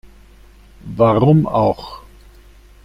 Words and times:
Warum 0.95 1.45
auch? 1.45 2.01